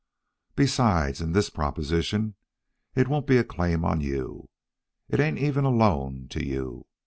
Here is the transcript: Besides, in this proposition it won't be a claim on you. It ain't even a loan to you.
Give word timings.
Besides, 0.55 1.21
in 1.21 1.33
this 1.33 1.51
proposition 1.51 2.33
it 2.95 3.07
won't 3.07 3.27
be 3.27 3.37
a 3.37 3.43
claim 3.43 3.85
on 3.85 4.01
you. 4.01 4.49
It 5.07 5.19
ain't 5.19 5.37
even 5.37 5.63
a 5.63 5.69
loan 5.69 6.27
to 6.29 6.43
you. 6.43 6.87